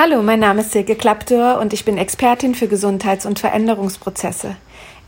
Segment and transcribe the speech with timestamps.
[0.00, 4.54] Hallo, mein Name ist Silke Klappdor und ich bin Expertin für Gesundheits- und Veränderungsprozesse.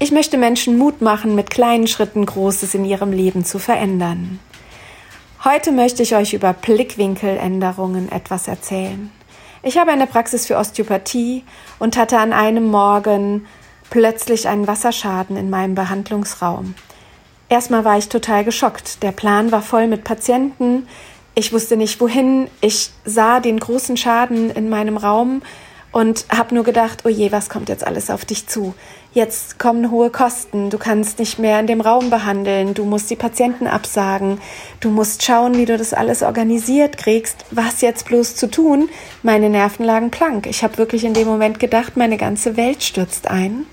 [0.00, 4.40] Ich möchte Menschen Mut machen, mit kleinen Schritten Großes in ihrem Leben zu verändern.
[5.44, 9.12] Heute möchte ich euch über Blickwinkeländerungen etwas erzählen.
[9.62, 11.44] Ich habe eine Praxis für Osteopathie
[11.78, 13.46] und hatte an einem Morgen
[13.90, 16.74] plötzlich einen Wasserschaden in meinem Behandlungsraum.
[17.48, 19.04] Erstmal war ich total geschockt.
[19.04, 20.88] Der Plan war voll mit Patienten,
[21.34, 22.48] ich wusste nicht wohin.
[22.60, 25.42] Ich sah den großen Schaden in meinem Raum
[25.92, 28.74] und habe nur gedacht, oh je, was kommt jetzt alles auf dich zu?
[29.12, 33.16] Jetzt kommen hohe Kosten, du kannst nicht mehr in dem Raum behandeln, du musst die
[33.16, 34.40] Patienten absagen,
[34.78, 38.88] du musst schauen, wie du das alles organisiert kriegst, was jetzt bloß zu tun.
[39.24, 40.46] Meine Nerven lagen plank.
[40.46, 43.66] Ich habe wirklich in dem Moment gedacht, meine ganze Welt stürzt ein.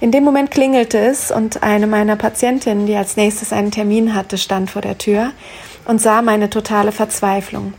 [0.00, 4.38] In dem Moment klingelte es und eine meiner Patientinnen, die als nächstes einen Termin hatte,
[4.38, 5.32] stand vor der Tür
[5.86, 7.74] und sah meine totale Verzweiflung.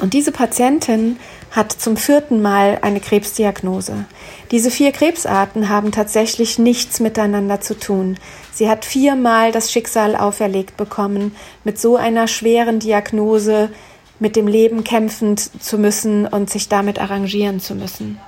[0.00, 1.18] Und diese Patientin
[1.50, 4.04] hat zum vierten Mal eine Krebsdiagnose.
[4.50, 8.18] Diese vier Krebsarten haben tatsächlich nichts miteinander zu tun.
[8.52, 13.70] Sie hat viermal das Schicksal auferlegt bekommen, mit so einer schweren Diagnose
[14.20, 18.20] mit dem Leben kämpfend zu müssen und sich damit arrangieren zu müssen.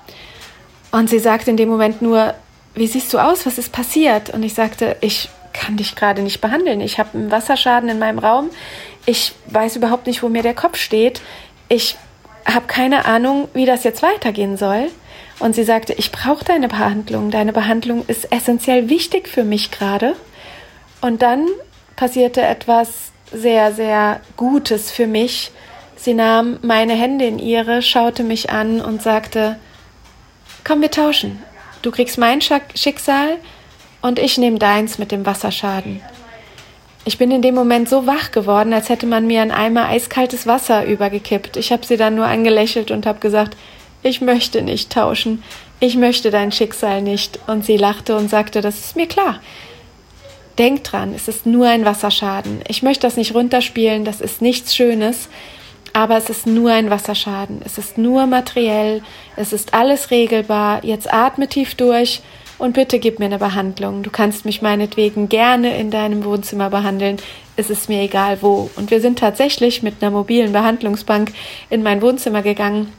[0.90, 2.34] Und sie sagte in dem Moment nur,
[2.74, 3.46] wie siehst du aus?
[3.46, 4.30] Was ist passiert?
[4.30, 6.80] Und ich sagte, ich kann dich gerade nicht behandeln.
[6.80, 8.50] Ich habe einen Wasserschaden in meinem Raum.
[9.06, 11.20] Ich weiß überhaupt nicht, wo mir der Kopf steht.
[11.68, 11.96] Ich
[12.44, 14.90] habe keine Ahnung, wie das jetzt weitergehen soll.
[15.38, 17.30] Und sie sagte, ich brauche deine Behandlung.
[17.30, 20.14] Deine Behandlung ist essentiell wichtig für mich gerade.
[21.00, 21.46] Und dann
[21.96, 25.50] passierte etwas sehr, sehr Gutes für mich.
[25.96, 29.56] Sie nahm meine Hände in ihre, schaute mich an und sagte,
[30.64, 31.42] komm, wir tauschen.
[31.82, 33.38] Du kriegst mein Schicksal
[34.00, 36.00] und ich nehme deins mit dem Wasserschaden.
[37.04, 40.46] Ich bin in dem Moment so wach geworden, als hätte man mir ein Eimer eiskaltes
[40.46, 41.56] Wasser übergekippt.
[41.56, 43.56] Ich habe sie dann nur angelächelt und habe gesagt,
[44.04, 45.42] ich möchte nicht tauschen,
[45.80, 47.40] ich möchte dein Schicksal nicht.
[47.48, 49.40] Und sie lachte und sagte, das ist mir klar.
[50.58, 52.60] Denk dran, es ist nur ein Wasserschaden.
[52.68, 55.28] Ich möchte das nicht runterspielen, das ist nichts Schönes,
[55.92, 57.62] aber es ist nur ein Wasserschaden.
[57.64, 59.02] Es ist nur materiell,
[59.34, 60.84] es ist alles regelbar.
[60.84, 62.22] Jetzt atme tief durch
[62.58, 64.02] und bitte gib mir eine Behandlung.
[64.02, 67.16] Du kannst mich meinetwegen gerne in deinem Wohnzimmer behandeln.
[67.56, 68.70] Es ist mir egal wo.
[68.76, 71.32] Und wir sind tatsächlich mit einer mobilen Behandlungsbank
[71.70, 72.92] in mein Wohnzimmer gegangen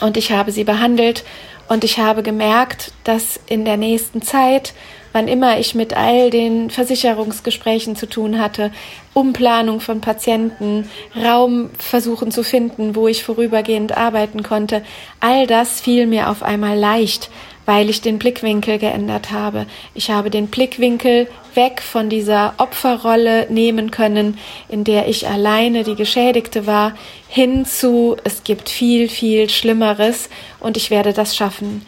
[0.00, 1.24] und ich habe sie behandelt
[1.68, 4.74] und ich habe gemerkt, dass in der nächsten Zeit,
[5.16, 8.70] wann immer ich mit all den Versicherungsgesprächen zu tun hatte,
[9.14, 14.84] Umplanung von Patienten, Raum versuchen zu finden, wo ich vorübergehend arbeiten konnte,
[15.18, 17.30] all das fiel mir auf einmal leicht,
[17.64, 19.64] weil ich den Blickwinkel geändert habe.
[19.94, 24.36] Ich habe den Blickwinkel weg von dieser Opferrolle nehmen können,
[24.68, 26.92] in der ich alleine die Geschädigte war,
[27.26, 30.28] hin zu, es gibt viel, viel Schlimmeres
[30.60, 31.86] und ich werde das schaffen.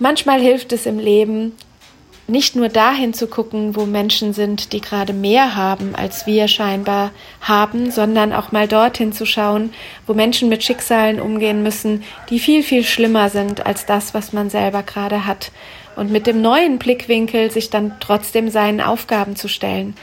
[0.00, 1.52] Manchmal hilft es im Leben,
[2.28, 7.12] nicht nur dahin zu gucken, wo Menschen sind, die gerade mehr haben, als wir scheinbar
[7.40, 9.72] haben, sondern auch mal dorthin zu schauen,
[10.06, 14.50] wo Menschen mit Schicksalen umgehen müssen, die viel, viel schlimmer sind als das, was man
[14.50, 15.52] selber gerade hat.
[15.94, 19.94] Und mit dem neuen Blickwinkel sich dann trotzdem seinen Aufgaben zu stellen.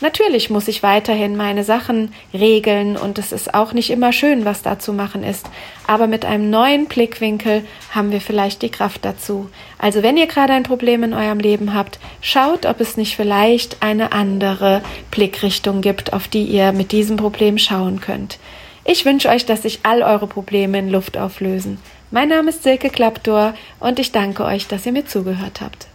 [0.00, 4.62] Natürlich muss ich weiterhin meine Sachen regeln und es ist auch nicht immer schön, was
[4.62, 5.46] da zu machen ist.
[5.86, 9.50] Aber mit einem neuen Blickwinkel haben wir vielleicht die Kraft dazu.
[9.76, 13.82] Also wenn ihr gerade ein Problem in eurem Leben habt, schaut, ob es nicht vielleicht
[13.82, 14.80] eine andere
[15.10, 18.38] Blickrichtung gibt, auf die ihr mit diesem Problem schauen könnt.
[18.86, 21.78] Ich wünsche euch, dass sich all eure Probleme in Luft auflösen.
[22.10, 25.89] Mein Name ist Silke Klappdor und ich danke euch, dass ihr mir zugehört habt.